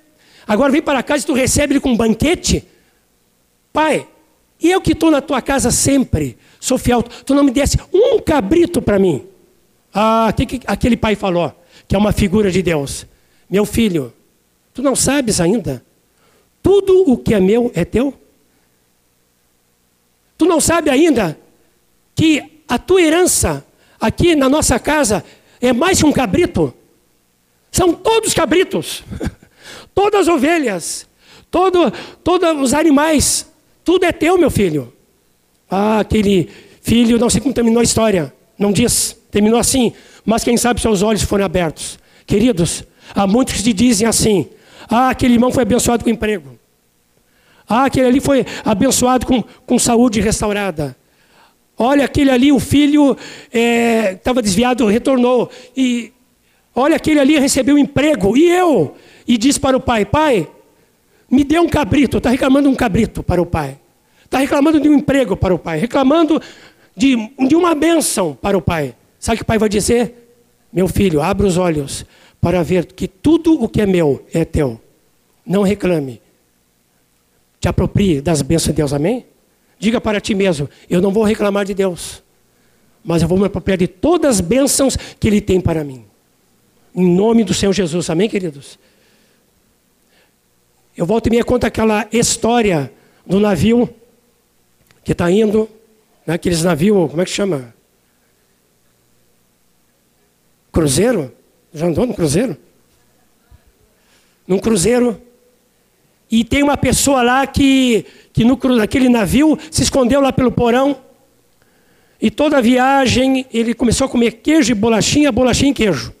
[0.47, 2.65] Agora vem para casa e tu recebe ele com um banquete.
[3.77, 4.07] Pai,
[4.59, 8.19] e eu que estou na tua casa sempre, sou fiel, tu não me desse um
[8.19, 9.23] cabrito para mim.
[9.93, 11.53] Ah, que, que aquele pai falou,
[11.87, 13.05] que é uma figura de Deus.
[13.47, 14.11] Meu filho,
[14.73, 15.85] tu não sabes ainda?
[16.63, 18.15] Tudo o que é meu é teu?
[20.39, 21.39] Tu não sabe ainda
[22.15, 23.63] que a tua herança
[24.01, 25.23] aqui na nossa casa
[25.61, 26.73] é mais que um cabrito?
[27.71, 29.03] São todos cabritos,
[29.93, 31.07] todas as ovelhas,
[31.51, 33.45] todo, todos os animais,
[33.87, 34.91] tudo é teu, meu filho.
[35.71, 36.49] Ah, aquele
[36.81, 39.93] filho não se contaminou a história, não diz, terminou assim,
[40.25, 41.97] mas quem sabe seus olhos foram abertos.
[42.25, 42.83] Queridos,
[43.15, 44.45] há muitos que dizem assim:
[44.89, 46.59] ah, aquele irmão foi abençoado com emprego.
[47.65, 50.93] Ah, aquele ali foi abençoado com, com saúde restaurada.
[51.77, 53.15] Olha, aquele ali, o filho
[53.53, 55.49] estava é, desviado, retornou.
[55.77, 56.11] E
[56.75, 58.35] olha, aquele ali recebeu um emprego.
[58.35, 58.97] E eu?
[59.25, 60.45] E diz para o pai: Pai,
[61.29, 62.17] me dê um cabrito.
[62.17, 63.79] Está reclamando um cabrito para o pai.
[64.23, 65.79] Está reclamando de um emprego para o pai.
[65.79, 66.41] Reclamando
[66.95, 67.15] de,
[67.47, 68.95] de uma bênção para o pai.
[69.19, 70.27] Sabe o que o pai vai dizer?
[70.71, 72.05] Meu filho, abra os olhos
[72.41, 74.79] para ver que tudo o que é meu é teu.
[75.45, 76.21] Não reclame.
[77.59, 79.25] Te aproprie das bênçãos de Deus, amém?
[79.79, 82.23] Diga para ti mesmo: eu não vou reclamar de Deus,
[83.03, 86.05] mas eu vou me apropriar de todas as bênçãos que Ele tem para mim.
[86.93, 88.79] Em nome do Senhor Jesus, amém, queridos?
[90.97, 92.91] Eu volto e me conta aquela história
[93.23, 93.87] do navio
[95.03, 95.69] que está indo,
[96.25, 97.71] né, navios, como é que chama?
[100.71, 101.31] Cruzeiro?
[101.71, 102.57] Já andou no cruzeiro?
[104.47, 105.21] Num cruzeiro.
[106.31, 110.97] E tem uma pessoa lá que que no, naquele navio se escondeu lá pelo porão.
[112.19, 116.13] E toda a viagem ele começou a comer queijo e bolachinha, bolachinha e queijo.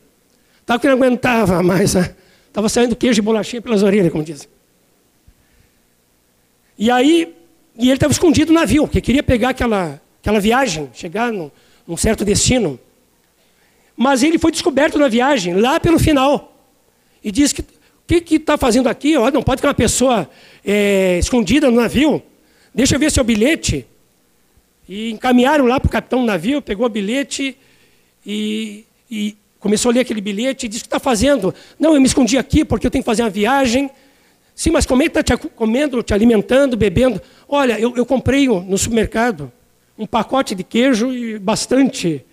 [0.61, 1.95] Estava que não aguentava mais.
[1.95, 2.69] Estava né?
[2.69, 4.47] saindo queijo e bolachinha pelas orelhas, como dizem.
[6.77, 7.33] E aí,
[7.77, 11.49] e ele estava escondido no navio, porque queria pegar aquela, aquela viagem, chegar num,
[11.87, 12.79] num certo destino.
[13.95, 16.53] Mas ele foi descoberto na viagem, lá pelo final.
[17.23, 19.17] E disse que o que está fazendo aqui?
[19.17, 20.29] Ó, não pode ter uma pessoa
[20.63, 22.21] é, escondida no navio.
[22.73, 23.85] Deixa eu ver seu bilhete.
[24.87, 27.57] E encaminharam lá para o capitão do navio, pegou o bilhete
[28.25, 31.53] e, e começou a ler aquele bilhete e disse: O que está fazendo?
[31.77, 33.89] Não, eu me escondi aqui porque eu tenho que fazer uma viagem.
[34.57, 37.21] Sim, mas como é que está te comendo, te alimentando, bebendo?
[37.47, 39.51] Olha, eu, eu comprei no supermercado
[39.95, 42.25] um pacote de queijo e bastante,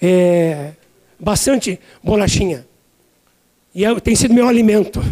[0.00, 0.74] é,
[1.18, 2.64] bastante bolachinha.
[3.74, 5.02] E eu, tem sido meu alimento.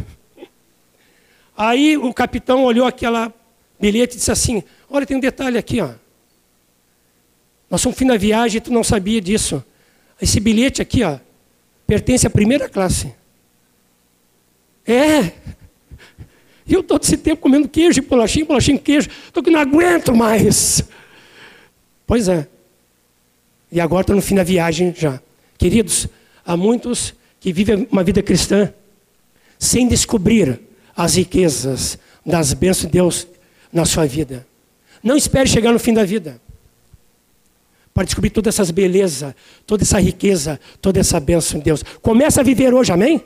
[1.57, 3.35] Aí o capitão olhou aquela
[3.81, 5.90] bilhete e disse assim: Olha, tem um detalhe aqui, ó.
[7.68, 9.62] Nós somos fim da viagem e tu não sabia disso.
[10.22, 11.18] Esse bilhete aqui, ó,
[11.85, 13.12] pertence à primeira classe.
[14.87, 15.33] É.
[16.68, 19.09] E eu todo esse tempo comendo queijo, bolachinho, bolachinho, queijo.
[19.26, 20.83] Estou que não aguento mais.
[22.07, 22.46] Pois é.
[23.72, 25.20] E agora estou no fim da viagem já.
[25.57, 26.07] Queridos,
[26.44, 28.72] há muitos que vive uma vida cristã
[29.59, 30.61] sem descobrir
[30.94, 33.26] as riquezas das bênçãos de Deus
[33.72, 34.46] na sua vida.
[35.02, 36.40] Não espere chegar no fim da vida
[37.94, 39.35] para descobrir todas essas belezas,
[39.66, 41.83] toda essa riqueza, toda essa bênção de Deus.
[42.02, 43.24] Começa a viver hoje, amém?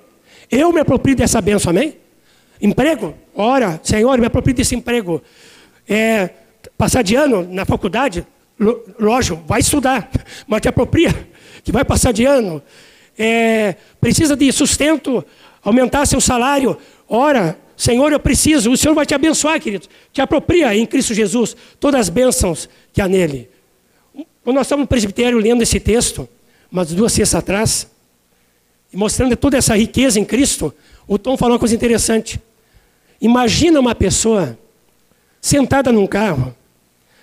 [0.50, 1.96] Eu me aproprio dessa bênção, amém?
[2.62, 3.14] Emprego?
[3.34, 5.20] Ora, Senhor, me aproprio desse emprego.
[5.86, 6.30] É,
[6.78, 8.26] passar de ano na faculdade?
[8.98, 10.08] Lógico, vai estudar,
[10.46, 11.12] mas te apropria
[11.64, 12.62] que vai passar de ano
[13.18, 15.24] é, precisa de sustento,
[15.62, 16.76] aumentar seu salário.
[17.08, 18.70] Ora, Senhor, eu preciso.
[18.70, 19.86] O Senhor vai te abençoar, querido.
[20.12, 23.50] Te apropria em Cristo Jesus todas as bênçãos que há nele.
[24.42, 26.28] Quando nós estávamos no presbitério lendo esse texto,
[26.70, 27.86] umas duas sextas atrás,
[28.92, 30.74] mostrando toda essa riqueza em Cristo,
[31.06, 32.40] o Tom falou uma coisa interessante.
[33.22, 34.58] Imagina uma pessoa
[35.40, 36.54] sentada num carro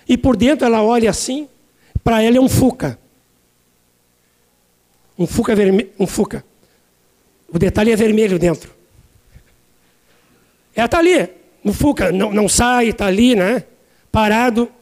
[0.08, 1.48] e por dentro ela olha assim,
[2.02, 2.98] para ela é um Fuca
[5.20, 6.42] um Fuca vermelho, um Fuca.
[7.46, 8.70] O detalhe é vermelho dentro.
[10.74, 11.28] Ela está ali,
[11.62, 13.64] no Fuca, não, não sai, está ali, né?
[14.10, 14.72] Parado.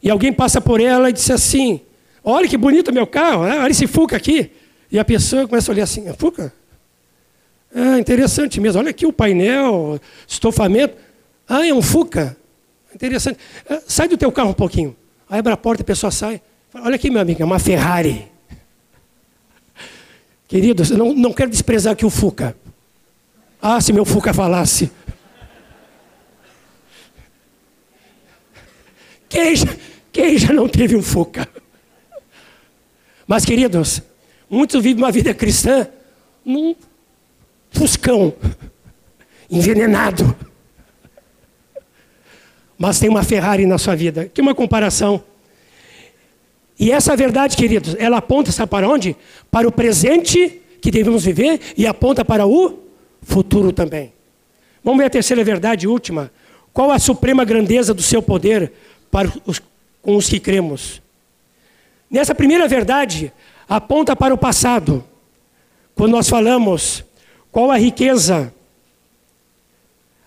[0.00, 1.80] E alguém passa por ela e diz assim:
[2.22, 3.58] Olha que bonito meu carro, né?
[3.58, 4.52] olha esse Fuca aqui.
[4.92, 6.52] E a pessoa começa a olhar assim: Fuca?
[7.74, 8.80] Ah, interessante mesmo.
[8.80, 10.96] Olha aqui o painel, estofamento.
[11.48, 12.36] Ah, é um Fuca.
[12.94, 13.38] Interessante.
[13.68, 14.96] Ah, sai do teu carro um pouquinho.
[15.28, 16.40] Aí abre a porta, a pessoa sai.
[16.74, 18.26] Olha aqui, meu amigo, é uma Ferrari.
[20.48, 22.56] Queridos, não, não quero desprezar aqui o Fuca.
[23.60, 24.90] Ah, se meu Fuca falasse.
[29.28, 29.66] Quem já,
[30.10, 31.46] quem já não teve um Fuca?
[33.26, 34.00] Mas, queridos,
[34.48, 35.86] muitos vivem uma vida cristã
[36.42, 36.74] num
[37.78, 38.34] fuscão,
[39.48, 40.36] envenenado.
[42.76, 44.26] Mas tem uma Ferrari na sua vida.
[44.26, 45.22] Que uma comparação.
[46.78, 49.16] E essa verdade, queridos, ela aponta sabe para onde?
[49.50, 52.78] Para o presente que devemos viver e aponta para o
[53.22, 54.12] futuro também.
[54.82, 56.30] Vamos ver a terceira verdade última.
[56.72, 58.72] Qual a suprema grandeza do seu poder
[59.10, 59.60] para os,
[60.00, 61.02] com os que cremos?
[62.08, 63.32] Nessa primeira verdade,
[63.68, 65.04] aponta para o passado.
[65.96, 67.04] Quando nós falamos
[67.50, 68.52] qual a riqueza,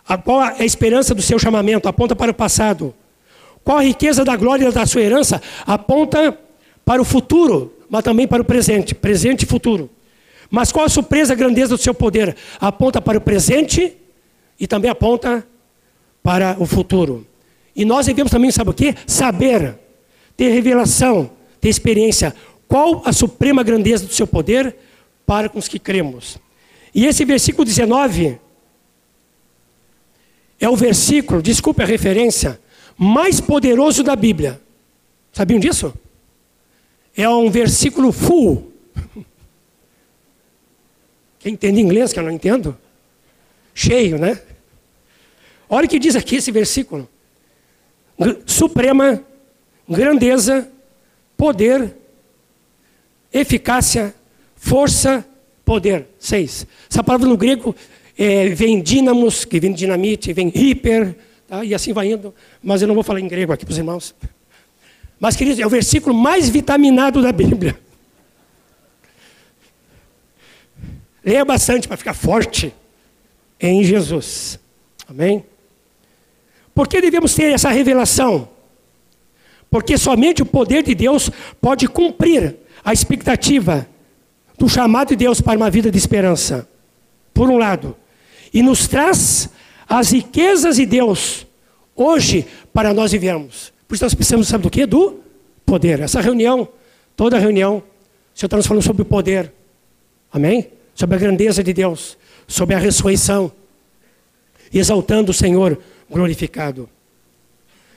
[0.08, 2.94] a, qual a esperança do seu chamamento, aponta para o passado.
[3.64, 5.42] Qual a riqueza da glória da sua herança?
[5.66, 6.38] Aponta
[6.84, 9.90] para o futuro, mas também para o presente, presente e futuro.
[10.50, 12.36] Mas qual a surpresa, a grandeza do seu poder?
[12.60, 13.96] Aponta para o presente
[14.60, 15.46] e também aponta
[16.22, 17.26] para o futuro.
[17.76, 18.96] E nós devemos também, sabe o quê?
[19.08, 19.78] Saber,
[20.36, 21.32] ter revelação,
[21.62, 22.36] ter experiência.
[22.68, 24.76] Qual a suprema grandeza do seu poder
[25.26, 26.38] para com os que cremos?
[26.94, 28.40] E esse versículo 19
[30.60, 32.60] é o versículo, desculpe a referência,
[32.98, 34.62] mais poderoso da Bíblia.
[35.34, 35.94] Sabiam disso?
[37.16, 38.72] É um versículo full.
[41.40, 42.78] Quem entende inglês, que eu não entendo?
[43.74, 44.40] Cheio, né?
[45.68, 47.10] Olha o que diz aqui esse versículo:
[48.46, 49.24] Suprema,
[49.90, 50.70] grandeza,
[51.36, 51.96] poder,
[53.34, 54.14] eficácia,
[54.56, 55.26] força,
[55.66, 56.08] poder.
[56.20, 56.66] Seis.
[56.90, 57.76] Essa palavra no grego
[58.18, 61.16] é, vem dínamos, que vem dinamite, vem hiper,
[61.52, 61.66] Tá?
[61.66, 62.34] E assim vai indo.
[62.64, 64.16] Mas eu não vou falar em grego aqui para os irmãos.
[65.20, 67.78] Mas, queridos, é o versículo mais vitaminado da Bíblia.
[71.26, 72.74] Leia bastante para ficar forte
[73.60, 74.58] em Jesus.
[75.06, 75.44] Amém?
[76.74, 78.48] Por que devemos ter essa revelação?
[79.70, 83.86] Porque somente o poder de Deus pode cumprir a expectativa
[84.62, 86.70] do chamado de Deus para uma vida de esperança.
[87.34, 87.96] Por um lado.
[88.54, 89.50] E nos traz
[89.90, 91.48] as riquezas de Deus
[91.96, 93.74] hoje para nós vivermos.
[93.88, 94.86] Por isso nós precisamos, sabe do que?
[94.86, 95.20] Do
[95.66, 96.00] poder.
[96.00, 96.68] Essa reunião,
[97.16, 99.52] toda reunião, o Senhor está nos falando sobre o poder.
[100.32, 100.68] Amém?
[100.94, 102.16] Sobre a grandeza de Deus,
[102.48, 103.52] sobre a ressurreição,
[104.72, 106.88] exaltando o Senhor glorificado.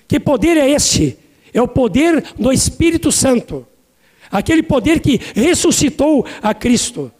[0.08, 1.18] Que poder é este?
[1.52, 3.66] É o poder do Espírito Santo.
[4.34, 7.10] Aquele poder que ressuscitou a Cristo.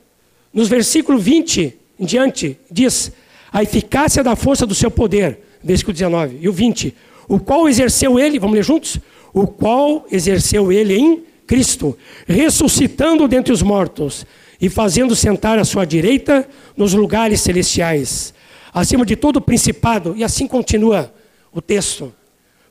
[0.53, 3.13] Nos versículos 20 em diante, diz:
[3.53, 6.95] a eficácia da força do seu poder, versículo 19, e o 20,
[7.29, 8.99] o qual exerceu ele, vamos ler juntos?
[9.33, 11.97] O qual exerceu ele em Cristo,
[12.27, 14.27] ressuscitando dentre os mortos
[14.61, 18.33] e fazendo sentar à sua direita nos lugares celestiais,
[18.73, 21.13] acima de todo o principado, e assim continua
[21.53, 22.13] o texto,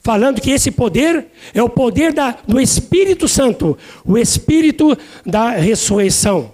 [0.04, 6.54] falando que esse poder é o poder da, do Espírito Santo, o Espírito da ressurreição.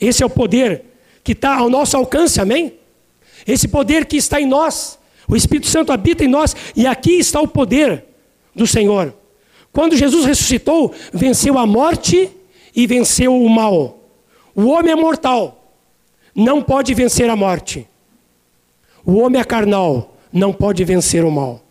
[0.00, 0.84] Esse é o poder
[1.24, 2.74] que está ao nosso alcance, amém?
[3.44, 7.40] Esse poder que está em nós, o Espírito Santo habita em nós, e aqui está
[7.40, 8.04] o poder
[8.54, 9.12] do Senhor.
[9.72, 12.30] Quando Jesus ressuscitou, venceu a morte
[12.74, 13.98] e venceu o mal.
[14.54, 15.74] O homem é mortal,
[16.32, 17.88] não pode vencer a morte.
[19.04, 21.67] O homem é carnal, não pode vencer o mal.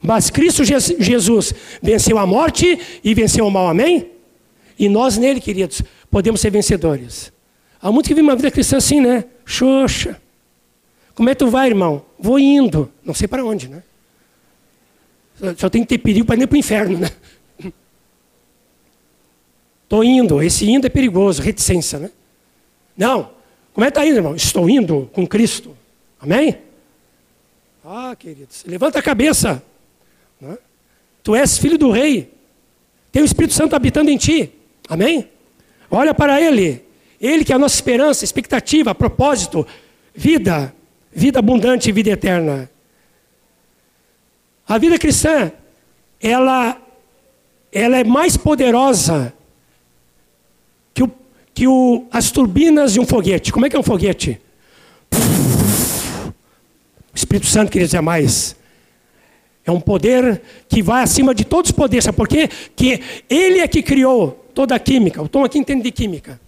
[0.00, 4.10] Mas Cristo Jesus venceu a morte e venceu o mal, amém?
[4.78, 7.32] E nós nele, queridos, podemos ser vencedores.
[7.80, 9.24] Há muitos que vivem uma vida cristã assim, né?
[9.44, 10.20] Xoxa.
[11.14, 12.04] Como é que tu vai, irmão?
[12.18, 12.90] Vou indo.
[13.04, 13.82] Não sei para onde, né?
[15.56, 17.10] Só tem que ter perigo para ir para o inferno, né?
[19.84, 20.42] Estou indo.
[20.42, 22.10] Esse indo é perigoso, reticência, né?
[22.96, 23.30] Não.
[23.72, 24.34] Como é que está indo, irmão?
[24.34, 25.76] Estou indo com Cristo.
[26.20, 26.58] Amém?
[27.84, 29.62] Ah, queridos, levanta a cabeça.
[30.40, 30.56] Né?
[31.22, 32.32] Tu és filho do rei.
[33.12, 34.52] Tem o Espírito Santo habitando em ti.
[34.88, 35.28] Amém?
[35.90, 36.84] Olha para Ele.
[37.20, 39.66] Ele que é a nossa esperança, expectativa, propósito,
[40.14, 40.72] vida
[41.12, 42.70] vida abundante e vida eterna.
[44.66, 45.50] A vida cristã,
[46.20, 46.80] ela,
[47.72, 49.32] ela é mais poderosa
[50.92, 51.10] que, o,
[51.54, 53.50] que o, as turbinas de um foguete.
[53.50, 54.40] Como é que é um foguete?
[55.12, 58.54] O Espírito Santo queria dizer mais.
[59.68, 62.02] É um poder que vai acima de todos os poderes.
[62.02, 62.48] Sabe por quê?
[62.74, 65.22] Que ele é que criou toda a química.
[65.22, 66.40] O Tom aqui entende de química.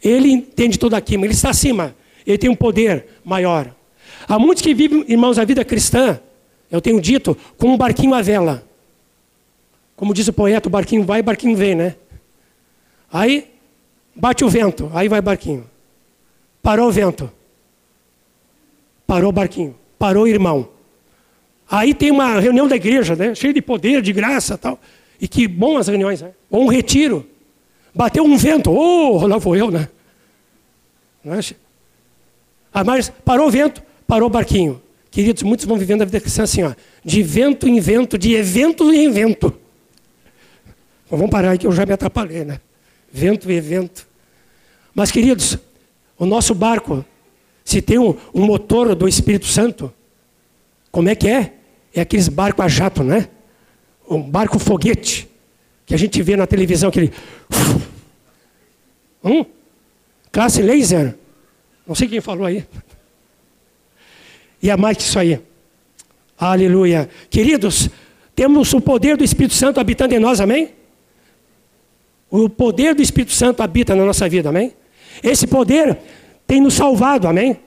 [0.00, 1.26] Ele entende toda a química.
[1.26, 1.92] Ele está acima.
[2.24, 3.74] Ele tem um poder maior.
[4.28, 6.20] Há muitos que vivem, irmãos, a vida cristã,
[6.70, 8.64] eu tenho dito, como um barquinho à vela.
[9.96, 11.96] Como diz o poeta, o barquinho vai, o barquinho vem, né?
[13.12, 13.50] Aí
[14.14, 15.68] bate o vento, aí vai barquinho.
[16.62, 17.28] Parou o vento.
[19.04, 20.77] Parou o barquinho, parou o irmão.
[21.70, 23.34] Aí tem uma reunião da igreja, né?
[23.34, 24.80] Cheia de poder, de graça tal.
[25.20, 26.30] E que bom as reuniões, né?
[26.50, 27.26] Ou um retiro.
[27.94, 29.88] Bateu um vento, oh, lá vou eu, né?
[31.24, 31.54] É?
[32.72, 34.80] Ah, mas parou o vento, parou o barquinho.
[35.10, 36.72] Queridos, muitos vão vivendo a vida cristã assim, ó,
[37.04, 39.52] de vento em vento, de evento em evento.
[41.10, 42.60] vamos parar aí que eu já me atrapalhei, né?
[43.10, 44.06] Vento e evento.
[44.94, 45.58] Mas, queridos,
[46.18, 47.04] o nosso barco,
[47.64, 49.92] se tem um, um motor do Espírito Santo,
[50.90, 51.57] como é que é?
[51.98, 53.28] É aqueles barcos a jato, né?
[54.08, 55.28] Um barco foguete,
[55.84, 57.12] que a gente vê na televisão, aquele.
[59.24, 59.44] Hum?
[60.30, 61.16] Classe laser.
[61.84, 62.64] Não sei quem falou aí.
[64.62, 65.40] E é mais que isso aí.
[66.38, 67.10] Aleluia.
[67.28, 67.90] Queridos,
[68.32, 70.70] temos o poder do Espírito Santo habitando em nós, amém?
[72.30, 74.72] O poder do Espírito Santo habita na nossa vida, amém?
[75.20, 75.98] Esse poder
[76.46, 77.58] tem nos salvado, amém?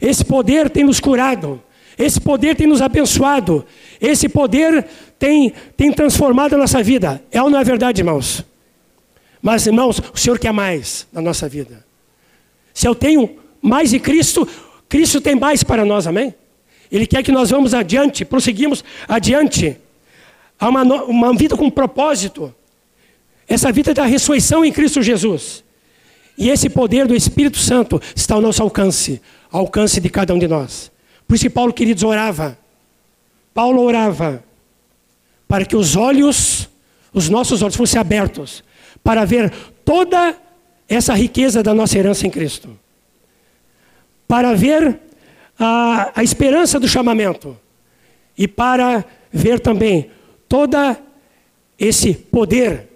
[0.00, 1.62] Esse poder tem nos curado.
[1.98, 3.64] Esse poder tem nos abençoado.
[4.00, 4.86] Esse poder
[5.18, 7.22] tem, tem transformado a nossa vida.
[7.30, 8.44] É ou não é verdade, irmãos?
[9.40, 11.84] Mas, irmãos, o Senhor quer mais na nossa vida.
[12.74, 14.46] Se eu tenho mais de Cristo,
[14.88, 16.34] Cristo tem mais para nós, amém?
[16.90, 19.76] Ele quer que nós vamos adiante, prosseguimos adiante.
[20.58, 22.54] Há uma, uma vida com propósito.
[23.48, 25.64] Essa vida da ressurreição em Cristo Jesus.
[26.36, 30.38] E esse poder do Espírito Santo está ao nosso alcance, ao alcance de cada um
[30.38, 30.92] de nós.
[31.26, 32.58] Por isso que Paulo, queridos, orava.
[33.52, 34.44] Paulo orava
[35.48, 36.68] para que os olhos,
[37.12, 38.62] os nossos olhos fossem abertos
[39.02, 39.52] para ver
[39.84, 40.36] toda
[40.88, 42.78] essa riqueza da nossa herança em Cristo.
[44.26, 45.00] Para ver
[45.58, 47.56] a, a esperança do chamamento.
[48.36, 50.10] E para ver também
[50.48, 51.00] toda
[51.78, 52.88] esse poder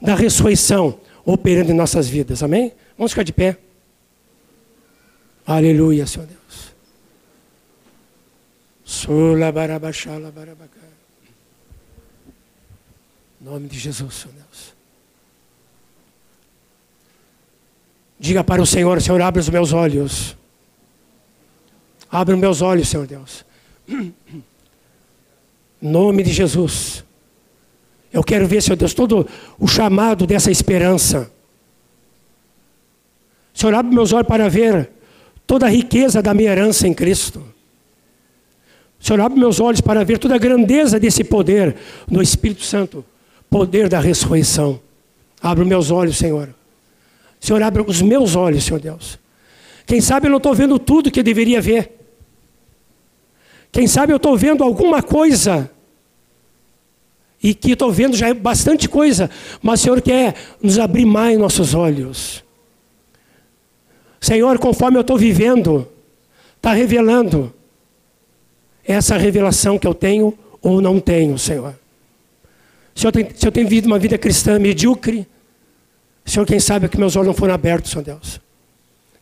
[0.00, 2.42] da ressurreição operando em nossas vidas.
[2.42, 2.72] Amém?
[2.96, 3.56] Vamos ficar de pé.
[5.46, 6.67] Aleluia, Senhor Deus.
[8.88, 10.80] Sula barabachala barabacá.
[13.38, 14.72] Nome de Jesus, Senhor Deus.
[18.18, 20.34] Diga para o Senhor, Senhor, abre os meus olhos.
[22.10, 23.44] Abre os meus olhos, Senhor Deus.
[25.82, 27.04] Nome de Jesus.
[28.10, 29.28] Eu quero ver, Senhor Deus, todo
[29.58, 31.30] o chamado dessa esperança.
[33.52, 34.90] Senhor, abre meus olhos para ver
[35.46, 37.57] toda a riqueza da minha herança em Cristo.
[39.00, 41.76] Senhor, abre meus olhos para ver toda a grandeza desse poder
[42.10, 43.04] no Espírito Santo,
[43.48, 44.80] poder da ressurreição.
[45.40, 46.52] Abre meus olhos, Senhor.
[47.40, 49.18] Senhor, abre os meus olhos, Senhor Deus.
[49.86, 51.92] Quem sabe eu não estou vendo tudo que eu deveria ver.
[53.70, 55.70] Quem sabe eu estou vendo alguma coisa
[57.42, 59.30] e que estou vendo já é bastante coisa,
[59.62, 62.42] mas o Senhor quer nos abrir mais nossos olhos.
[64.20, 65.86] Senhor, conforme eu estou vivendo,
[66.56, 67.54] está revelando
[68.88, 71.78] essa revelação que eu tenho ou não tenho, Senhor.
[72.94, 75.26] Se eu tenho, se eu tenho vivido uma vida cristã medíocre,
[76.24, 78.40] Senhor, quem sabe é que meus olhos não foram abertos, Senhor Deus.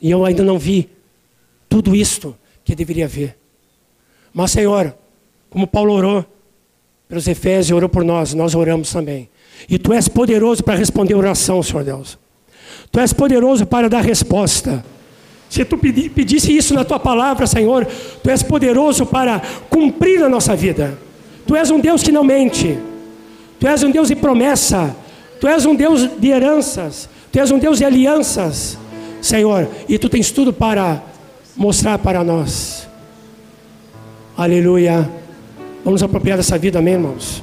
[0.01, 0.89] E eu ainda não vi
[1.69, 3.37] tudo isto que deveria ver.
[4.33, 4.95] Mas, Senhor,
[5.51, 6.25] como Paulo orou,
[7.09, 9.29] pelos Efésios, orou por nós, nós oramos também.
[9.69, 12.19] E tu és poderoso para responder a oração, Senhor Deus.
[12.91, 14.85] Tu és poderoso para dar resposta.
[15.49, 17.87] Se tu pedisse isso na tua palavra, Senhor,
[18.23, 19.41] tu és poderoso para
[19.71, 20.99] cumprir a nossa vida.
[21.47, 22.79] Tu és um Deus que não mente.
[23.61, 24.95] Tu és um Deus de promessa.
[25.41, 27.09] Tu és um Deus de heranças.
[27.31, 28.79] Tu és um Deus de alianças,
[29.21, 29.69] Senhor.
[29.89, 31.03] E tu tens tudo para
[31.55, 32.89] mostrar para nós.
[34.37, 35.09] Aleluia.
[35.85, 37.43] Vamos apropriar dessa vida, amém, irmãos?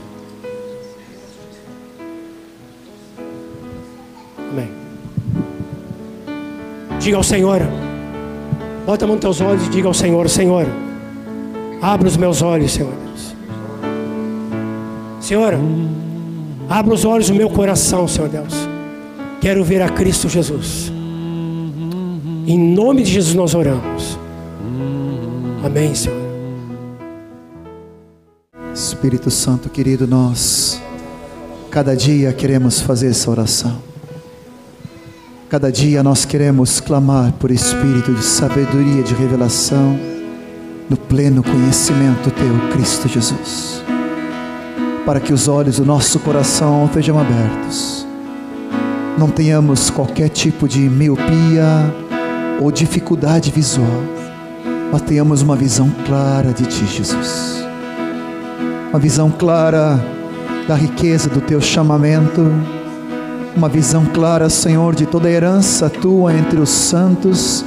[4.38, 4.70] Amém.
[6.99, 7.62] Diga ao Senhor,
[8.86, 10.67] bota a mão nos teus olhos e diga ao Senhor: Senhor,
[11.81, 13.36] abra os meus olhos, Senhor Deus.
[15.19, 15.53] Senhor,
[16.69, 18.53] abra os olhos do meu coração, Senhor Deus.
[19.39, 20.91] Quero ver a Cristo Jesus.
[22.45, 24.17] Em nome de Jesus nós oramos.
[25.63, 26.21] Amém, Senhor.
[28.73, 30.81] Espírito Santo querido, nós
[31.69, 33.93] cada dia queremos fazer essa oração.
[35.54, 39.99] Cada dia nós queremos clamar por espírito de sabedoria, de revelação,
[40.89, 43.84] no pleno conhecimento teu, Cristo Jesus.
[45.06, 48.04] Para que os olhos do nosso coração estejam abertos.
[49.16, 51.93] Não tenhamos qualquer tipo de miopia
[52.60, 54.01] ou dificuldade visual,
[54.91, 57.64] mas tenhamos uma visão clara de ti, Jesus
[58.89, 59.99] uma visão clara
[60.68, 62.41] da riqueza do teu chamamento,
[63.56, 67.64] uma visão clara, Senhor, de toda a herança tua entre os santos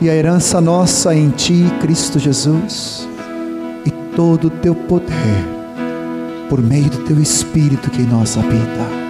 [0.00, 3.08] e a herança nossa em Ti, Cristo Jesus,
[3.86, 5.14] e todo o Teu poder,
[6.48, 9.02] por meio do Teu Espírito que em nós habita.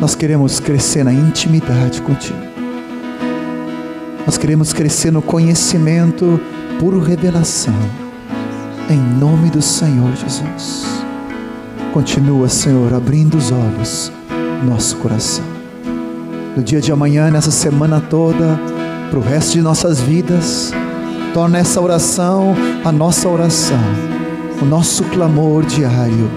[0.00, 2.38] Nós queremos crescer na intimidade contigo.
[4.26, 6.40] Nós queremos crescer no conhecimento
[6.78, 7.74] por revelação.
[8.90, 10.84] Em nome do Senhor Jesus.
[11.92, 14.12] Continua, Senhor, abrindo os olhos
[14.62, 15.44] nosso coração.
[16.56, 18.58] No dia de amanhã, nessa semana toda,
[19.10, 20.72] para o resto de nossas vidas.
[21.34, 22.54] Torna essa oração
[22.84, 23.78] a nossa oração,
[24.60, 26.30] o nosso clamor diário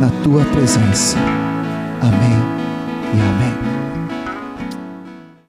[0.00, 1.18] na tua presença.
[2.00, 2.38] Amém
[3.14, 3.71] e amém.